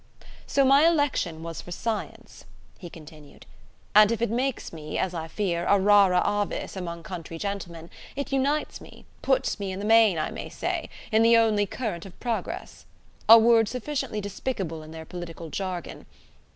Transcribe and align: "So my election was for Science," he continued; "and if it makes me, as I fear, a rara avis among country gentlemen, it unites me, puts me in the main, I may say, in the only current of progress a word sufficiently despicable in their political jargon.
"So 0.47 0.65
my 0.65 0.87
election 0.87 1.43
was 1.43 1.61
for 1.61 1.69
Science," 1.71 2.45
he 2.79 2.89
continued; 2.89 3.45
"and 3.93 4.11
if 4.11 4.19
it 4.19 4.31
makes 4.31 4.73
me, 4.73 4.97
as 4.97 5.13
I 5.13 5.27
fear, 5.27 5.67
a 5.67 5.77
rara 5.79 6.23
avis 6.41 6.75
among 6.75 7.03
country 7.03 7.37
gentlemen, 7.37 7.91
it 8.15 8.31
unites 8.31 8.81
me, 8.81 9.05
puts 9.21 9.59
me 9.59 9.71
in 9.71 9.77
the 9.77 9.85
main, 9.85 10.17
I 10.17 10.31
may 10.31 10.49
say, 10.49 10.89
in 11.11 11.21
the 11.21 11.37
only 11.37 11.67
current 11.67 12.07
of 12.07 12.19
progress 12.19 12.87
a 13.29 13.37
word 13.37 13.67
sufficiently 13.69 14.19
despicable 14.21 14.81
in 14.81 14.89
their 14.89 15.05
political 15.05 15.51
jargon. 15.51 16.07